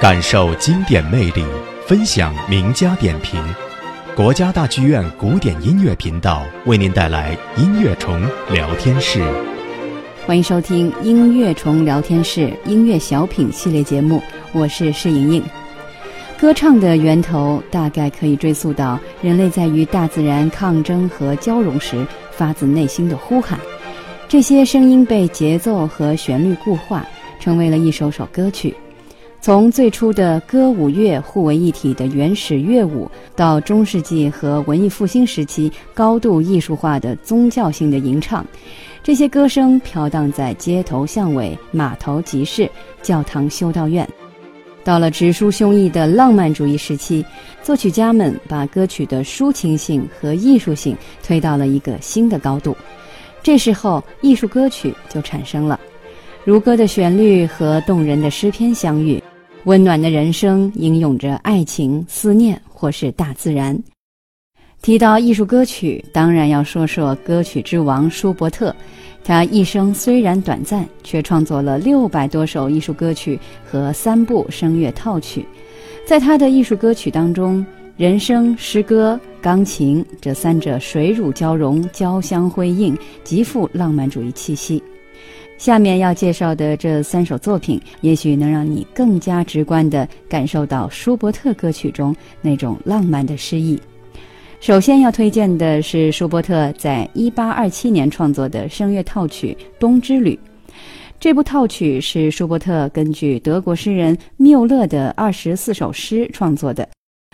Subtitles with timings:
[0.00, 1.44] 感受经典魅力，
[1.84, 3.42] 分享名家点评。
[4.14, 9.20] 国家大剧院古典音乐频道为您带来音乐虫聊天室。
[10.24, 14.22] 欢迎收听音乐虫聊天室音乐小品系列节目，
[14.52, 15.42] 我是施莹莹。
[16.38, 23.58] 歌唱的源头大概可以追溯到人类在与大自然抗争和交融时发自内心的呼喊，
[24.28, 27.04] 这些声音被节奏和旋律固化，
[27.40, 28.72] 成为了一首首歌曲。
[29.48, 38.44] 从最初的歌舞乐互为一体的原始乐舞，到中世纪和文艺复兴时期高度艺术化的宗教性的吟唱，
[39.02, 42.70] 这些歌声飘荡在街头巷尾、码头集市、
[43.00, 44.06] 教堂修道院。
[44.84, 47.24] 到了直抒胸臆的浪漫主义时期，
[47.62, 52.76] 作曲家们把歌曲的抒情性和艺术性推到了一个新的高度。
[53.42, 55.80] 这时候，艺术歌曲就产生了，
[56.44, 59.18] 如歌的旋律和动人的诗篇相遇。
[59.68, 63.78] 温暖的人生吟咏着爱情、思念，或是大自然。
[64.80, 68.74] 提到艺术歌曲，当然要说说歌曲之王舒伯特。
[69.22, 75.44] 他一生虽然短暂，却创作了六百多首艺术歌曲和三部声乐套曲。
[76.06, 77.62] 在他的艺术歌曲当中，
[77.98, 84.82] 人声、诗歌、钢琴这三者水乳交融、交相辉映，极富浪漫主义气息。
[85.58, 93.78] 下面要介绍的这三首作品，也许能让你更加直观地感受到舒伯特歌曲中那种浪漫的诗意。
[94.60, 100.34] 首先要推荐的是舒伯特在一八二七年创作的声乐套曲《冬之旅》。
[101.20, 106.88] 这部套曲是舒伯特根据德国诗人缪勒的二十四首诗创作的，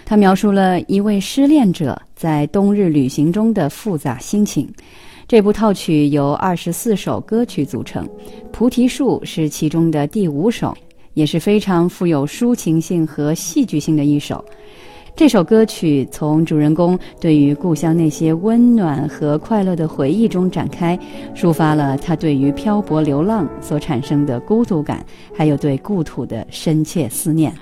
[0.07, 4.67] 他描述了一位失恋者在冬日旅行中的复杂心情。
[5.27, 8.07] 这部套曲由二十四首歌曲组成，
[8.53, 10.77] 《菩提树》是其中的第五首，
[11.15, 14.45] 也是非常富有抒情性和戏剧性的一首。
[15.17, 20.99] 这首歌曲从主人公对于故乡那些温暖和快乐的回忆中展开，
[21.35, 27.55] 抒发了他对于漂泊流浪所产生的孤独感，还有对故土的深切思念。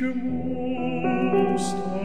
[0.00, 1.97] ich muss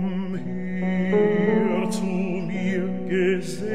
[0.00, 3.67] komm her zu mir gesetzt.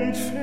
[0.00, 0.39] and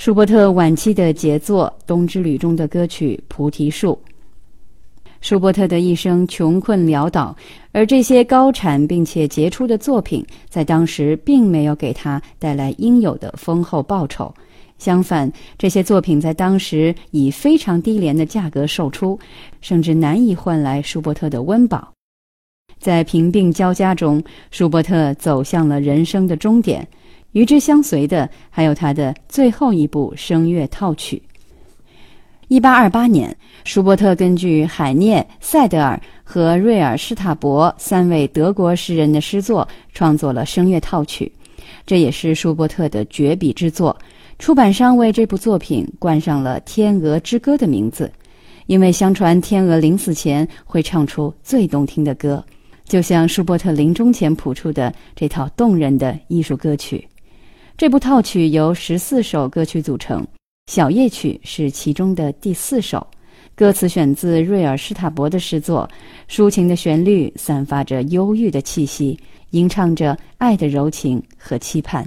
[0.00, 3.92] 舒伯特晚期的杰作《冬之旅》中的歌曲《菩提树》。
[5.20, 7.36] 舒伯特的一生穷困潦倒，
[7.72, 14.34] 而这些高产并且杰出的作品，在当时并没有给他带来应有的丰厚报酬。
[14.78, 19.20] 相反，这些作品在当时以非常低廉的价格售出，
[19.60, 21.92] 甚至难以换来舒伯特的温饱。
[22.78, 26.88] 在贫病交加中，舒伯特走向了人生的终点。
[27.32, 31.22] 与之相随的还有他的最后一部声乐套曲。
[32.48, 41.30] 一八二八年，舒伯特根据海涅、塞德尔和瑞尔施塔伯三位德国诗人的诗作，创作了声乐套曲。
[41.86, 43.96] 这也是舒伯特的绝笔之作。
[44.40, 48.10] 出版商为这部作品冠上了《天鹅之歌》的名字，
[48.66, 52.44] 因为相传天鹅临死前会唱出最动听的歌，
[52.84, 57.06] 就像舒伯特临终前谱出的这套动人的艺术歌曲。
[57.80, 60.22] 这部套曲由十四首歌曲组成，
[60.66, 63.06] 小夜曲是其中的第四首。
[63.54, 65.88] 歌词选自瑞尔施塔伯的诗作，
[66.28, 69.18] 抒情的旋律散发着忧郁的气息，
[69.52, 72.06] 吟唱着爱的柔情和期盼。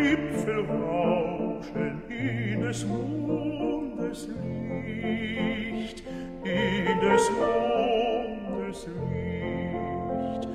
[0.00, 6.02] Gipfel rauschen in des Mondes Licht,
[6.44, 10.48] in des Mondes Licht.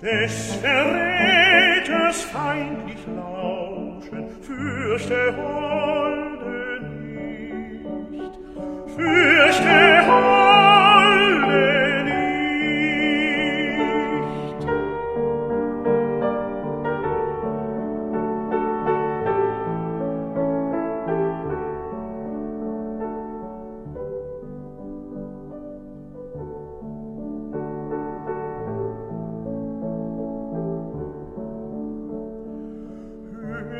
[0.00, 8.38] Des Verräters feindlich lauschen, fürchte Holde nicht,
[8.94, 9.85] fürchte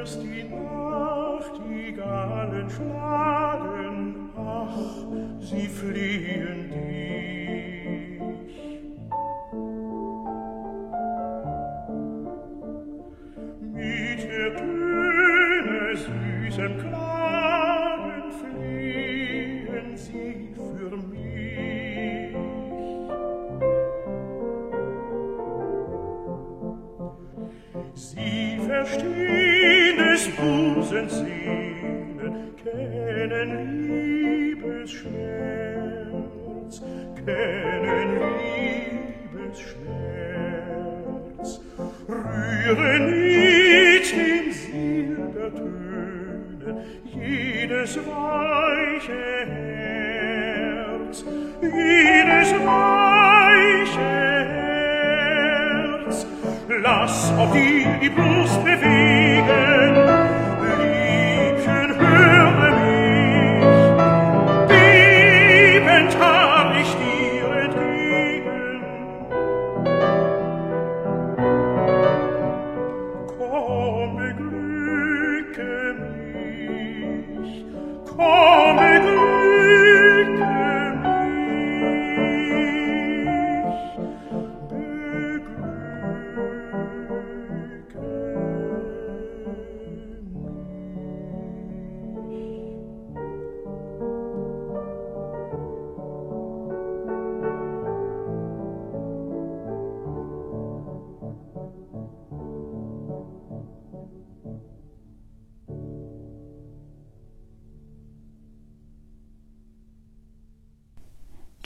[0.07, 4.79] hörst die Nachtigallen schlagen, ach,
[5.41, 7.06] sie fliehen dir.
[31.09, 33.51] sinnen kennen
[33.87, 36.83] liebesschmerz
[37.25, 38.11] kennen
[39.33, 41.51] liebesschmerz
[42.09, 51.25] rühre nicht im silbertönen jedes weiche herz
[51.63, 54.11] jedes weiche
[56.01, 56.27] herz.
[56.69, 60.26] Lass auf dir die brust bewegen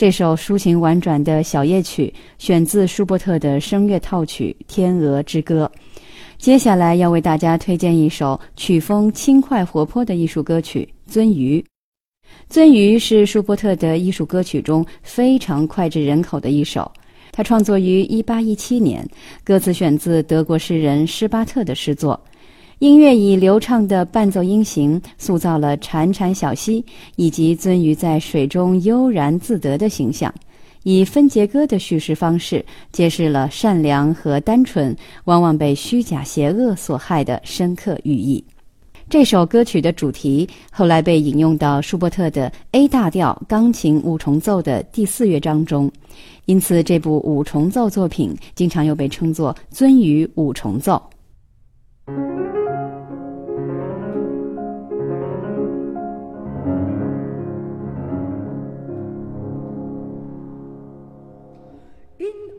[0.00, 5.70] 这首抒情婉转的小夜曲选自舒伯特的声乐套曲《天鹅之歌》。
[6.38, 11.62] 接下来要为大家推荐一首曲风轻快活泼的艺术歌曲《鳟鱼》。
[12.56, 16.90] 《鳟鱼》是舒伯特的艺术歌曲中非常脍炙人口的一首。
[17.30, 19.06] 它创作于1817年，
[19.44, 22.18] 歌词选自德国诗人施巴特的诗作。
[22.80, 26.82] 音乐以流畅的伴奏音型塑造了潺潺小溪
[27.16, 30.32] 以及鳟鱼在水中悠然自得的形象，
[30.82, 38.42] 以分节歌的叙事方式揭示了善良和单纯往往被虚假邪恶所害的深刻寓意。
[39.10, 45.92] 这首歌曲的主题后来被引用到舒伯特的 A 大调钢琴五重奏的第四乐章中，
[46.46, 50.94] 因此这部五重奏作品经常又被称作《鳟鱼五重奏》。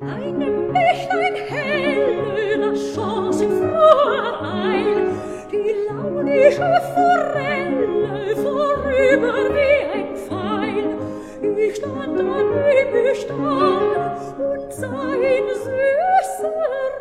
[0.01, 5.15] Einem Bächlein helle, schoss im Flurein
[5.51, 11.57] die launische Forelle vorüber wie ein Pfeil.
[11.57, 16.51] Ich stand daneben, ich stand und sah in süßer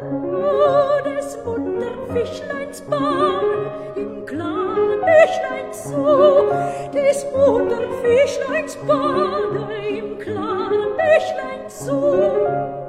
[0.02, 3.44] Ruhe des muntern Fischleins Bahn
[3.96, 6.50] im klaren Bächlein zu,
[6.92, 12.79] des muntern Fischleins Bahn im klaren Bächlein zu.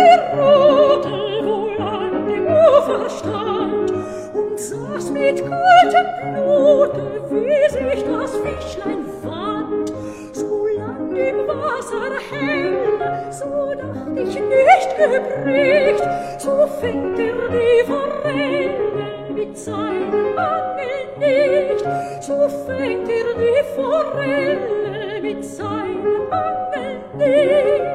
[0.00, 1.10] der Rote
[1.46, 3.90] wohl an dem Ufer stand
[4.34, 9.92] und saß mit kaltem Blute, wie sich das Fischlein fand.
[10.32, 16.04] So lang im Wasser hängt, so dacht ich nicht geprägt,
[16.38, 21.84] so fängt er die Forelle mit seinem Angel nicht,
[22.20, 27.89] so fängt er die Forelle mit seinem Angel nicht.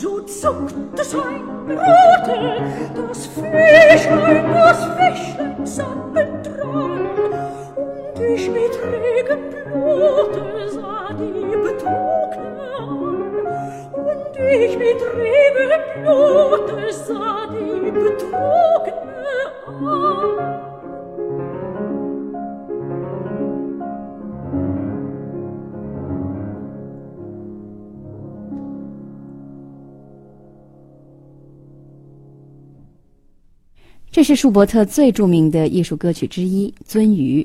[0.00, 2.62] Jut zuckt es ein Brote,
[2.94, 6.27] das Fischlein, das Fischlein, sagt
[34.18, 37.40] 这是舒伯特最著名的艺术歌曲之一《鳟鱼》。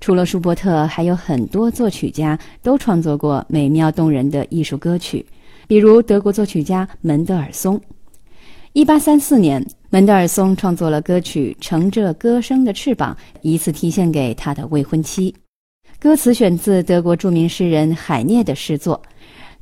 [0.00, 5.24] 除了舒伯特，还有很多作曲家都创作过美妙动人的艺术歌曲，
[5.68, 7.80] 比如德国作曲家门德尔松。
[8.72, 15.32] 一八三四年，门德尔松创作了歌曲《乘着歌声的翅膀》，以此题献给他的未婚妻。
[16.00, 19.00] 歌词选自德国著名诗人海涅的诗作，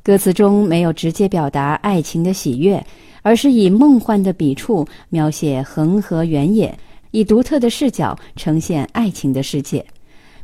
[0.01, 2.83] 歌词中没有直接表达爱情的喜悦，
[3.21, 6.77] 而是以梦幻的笔触描写恒河原野，
[7.11, 9.85] 以独特的视角呈现爱情的世界。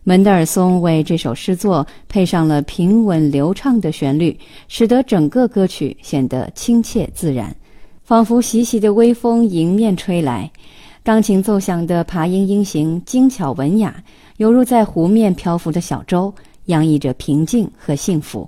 [0.04, 7.56] 门德尔松为这首诗作配上了平稳流畅的旋律，使得整个歌曲显得亲切自然，
[8.04, 10.52] 仿佛习习的微风迎面吹来。
[11.04, 13.96] 钢琴奏响的爬音音型精巧文雅，
[14.38, 16.34] 犹如在湖面漂浮的小舟，
[16.66, 18.48] 洋溢着平静和幸福。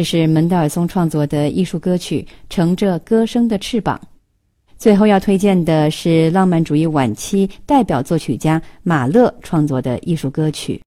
[0.00, 4.00] 这是门德尔松创作的艺术歌曲《乘着歌声的翅膀》。
[4.78, 10.80] 最后要推荐的是浪漫主义晚期代表作曲家马勒创作的艺术歌曲。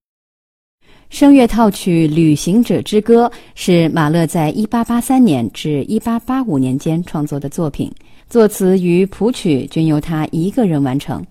[1.11, 7.93] 声乐套曲《旅行者之歌》是马勒在1883年至1885年间创作的作品，
[8.27, 11.23] 作词与谱曲均由他一个人完成。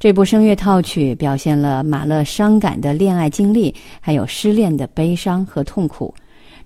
[0.00, 6.12] 这部声乐套曲表现了马勒伤感的恋爱经历，还有失恋的悲伤和痛苦。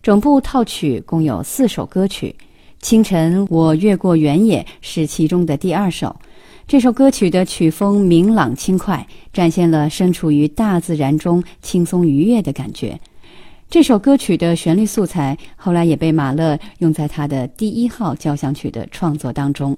[0.03, 2.35] 整部套曲共有四首歌曲，
[2.81, 6.17] 《清晨我越过原野》是其中的第二首。
[6.67, 12.99] 这首歌曲的曲风明朗轻快，展现了身处于大自然中轻松愉悦的感觉。
[13.71, 19.77] 这首歌曲的旋律素材后来也被马勒用在他的第一号交响曲的创作当中。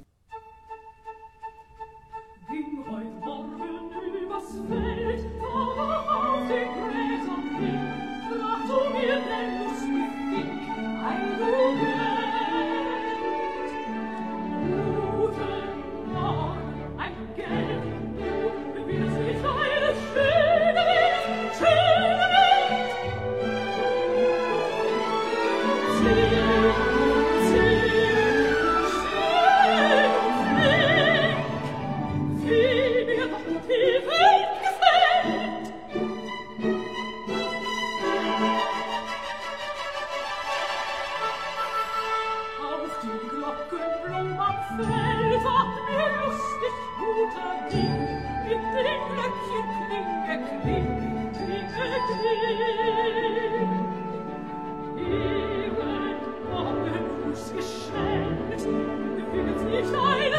[54.96, 56.16] Ihre
[56.52, 57.52] Augen uns
[58.64, 58.72] du
[59.32, 60.33] wird nicht ein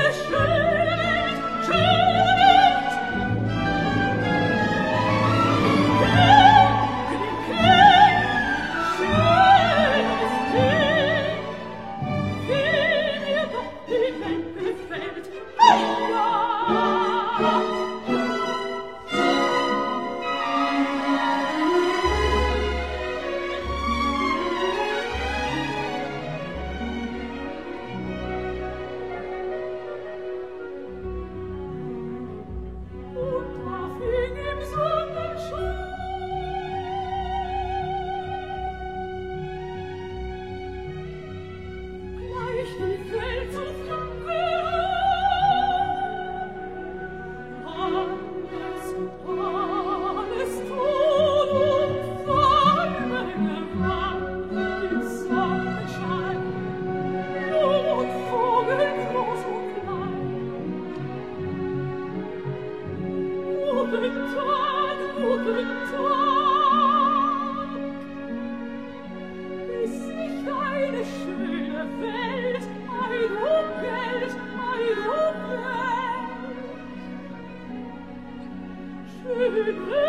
[79.26, 80.05] Schöne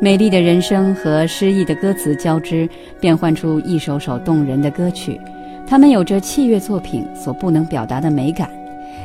[0.00, 2.68] 美丽的人生和诗意的歌词交织，
[3.00, 5.20] 变换出一首首动人的歌曲。
[5.66, 8.48] 它们有着器乐作品所不能表达的美感。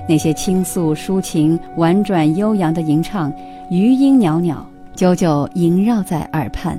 [0.08, 3.34] 那些倾诉、抒情、婉转、悠扬的吟唱，
[3.72, 6.78] 余音袅袅，久久萦绕在耳畔。